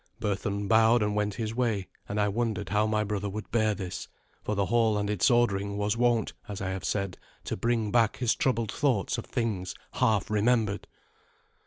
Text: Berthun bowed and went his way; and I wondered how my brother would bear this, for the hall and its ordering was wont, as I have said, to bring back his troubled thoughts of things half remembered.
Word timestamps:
Berthun 0.19 0.67
bowed 0.67 1.03
and 1.03 1.13
went 1.15 1.35
his 1.35 1.53
way; 1.53 1.87
and 2.09 2.19
I 2.19 2.27
wondered 2.27 2.69
how 2.69 2.87
my 2.87 3.03
brother 3.03 3.29
would 3.29 3.51
bear 3.51 3.75
this, 3.75 4.07
for 4.41 4.55
the 4.55 4.65
hall 4.65 4.97
and 4.97 5.11
its 5.11 5.29
ordering 5.29 5.77
was 5.77 5.95
wont, 5.95 6.33
as 6.47 6.59
I 6.59 6.69
have 6.71 6.85
said, 6.85 7.19
to 7.43 7.55
bring 7.55 7.91
back 7.91 8.17
his 8.17 8.33
troubled 8.33 8.71
thoughts 8.71 9.19
of 9.19 9.25
things 9.27 9.75
half 9.91 10.31
remembered. 10.31 10.87